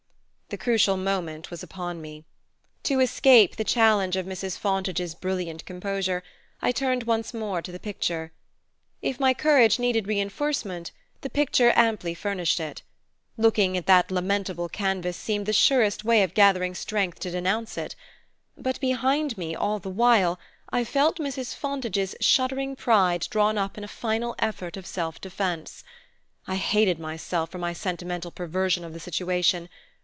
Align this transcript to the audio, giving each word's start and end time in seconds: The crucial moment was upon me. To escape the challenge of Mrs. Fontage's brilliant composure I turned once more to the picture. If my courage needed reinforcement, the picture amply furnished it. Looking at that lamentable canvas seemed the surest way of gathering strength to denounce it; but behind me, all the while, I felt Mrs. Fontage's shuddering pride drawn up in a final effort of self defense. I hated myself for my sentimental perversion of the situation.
The 0.53 0.57
crucial 0.57 0.97
moment 0.97 1.49
was 1.49 1.63
upon 1.63 2.01
me. 2.01 2.25
To 2.83 2.99
escape 2.99 3.55
the 3.55 3.63
challenge 3.63 4.17
of 4.17 4.25
Mrs. 4.25 4.57
Fontage's 4.57 5.15
brilliant 5.15 5.65
composure 5.65 6.23
I 6.61 6.73
turned 6.73 7.03
once 7.03 7.33
more 7.33 7.61
to 7.61 7.71
the 7.71 7.79
picture. 7.79 8.33
If 9.01 9.17
my 9.17 9.33
courage 9.33 9.79
needed 9.79 10.07
reinforcement, 10.07 10.91
the 11.21 11.29
picture 11.29 11.71
amply 11.73 12.13
furnished 12.13 12.59
it. 12.59 12.81
Looking 13.37 13.77
at 13.77 13.85
that 13.85 14.11
lamentable 14.11 14.67
canvas 14.67 15.15
seemed 15.15 15.45
the 15.45 15.53
surest 15.53 16.03
way 16.03 16.21
of 16.21 16.33
gathering 16.33 16.75
strength 16.75 17.19
to 17.21 17.31
denounce 17.31 17.77
it; 17.77 17.95
but 18.57 18.77
behind 18.81 19.37
me, 19.37 19.55
all 19.55 19.79
the 19.79 19.89
while, 19.89 20.37
I 20.69 20.83
felt 20.83 21.15
Mrs. 21.17 21.55
Fontage's 21.55 22.13
shuddering 22.19 22.75
pride 22.75 23.25
drawn 23.29 23.57
up 23.57 23.77
in 23.77 23.85
a 23.85 23.95
final 24.05 24.35
effort 24.37 24.75
of 24.75 24.85
self 24.85 25.21
defense. 25.21 25.85
I 26.45 26.55
hated 26.57 26.99
myself 26.99 27.51
for 27.51 27.57
my 27.57 27.71
sentimental 27.71 28.31
perversion 28.31 28.83
of 28.83 28.91
the 28.91 28.99
situation. 28.99 29.69